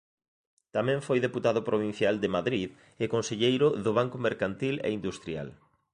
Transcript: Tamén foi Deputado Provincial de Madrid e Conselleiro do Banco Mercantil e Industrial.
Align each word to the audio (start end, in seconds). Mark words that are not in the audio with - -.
Tamén 0.75 0.99
foi 1.07 1.17
Deputado 1.27 1.61
Provincial 1.69 2.15
de 2.23 2.29
Madrid 2.37 2.69
e 3.03 3.05
Conselleiro 3.15 3.67
do 3.85 3.91
Banco 3.99 4.17
Mercantil 4.27 4.75
e 4.87 4.89
Industrial. 4.99 5.47